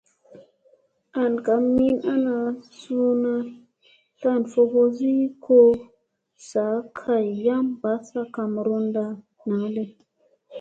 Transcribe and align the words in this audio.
An 1.23 1.33
ka 1.45 1.55
min 1.75 1.95
ana 2.13 2.35
suuna 2.79 3.33
tlan 4.19 4.41
fogosi 4.51 5.13
ko 5.45 5.57
saa 6.49 6.77
kay 6.99 7.25
yam 7.45 7.65
ɓassa 7.81 8.21
kamerunda 8.35 9.03
naɗi. 9.47 9.83